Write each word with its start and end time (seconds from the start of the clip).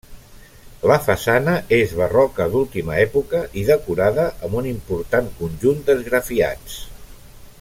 La 0.91 0.95
façana 1.07 1.53
és 1.77 1.93
barroca 1.99 2.47
d'última 2.55 2.97
època 3.03 3.43
i 3.63 3.67
decorada 3.69 4.27
amb 4.47 4.59
un 4.63 4.71
important 4.73 5.31
conjunt 5.43 5.87
d'esgrafiats. 5.91 6.83